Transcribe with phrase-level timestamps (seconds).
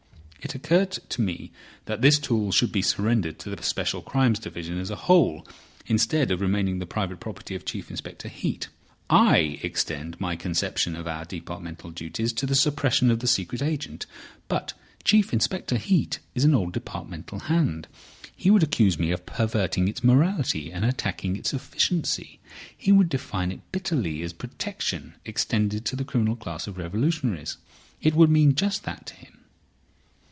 [0.43, 1.51] It occurred to me
[1.85, 5.47] that this tool should be surrendered to the Special Crimes division as a whole,
[5.85, 8.67] instead of remaining the private property of Chief Inspector Heat.
[9.07, 14.07] I extend my conception of our departmental duties to the suppression of the secret agent.
[14.47, 17.87] But Chief Inspector Heat is an old departmental hand.
[18.35, 22.39] He would accuse me of perverting its morality and attacking its efficiency.
[22.75, 27.57] He would define it bitterly as protection extended to the criminal class of revolutionists.
[28.01, 29.37] It would mean just that to him."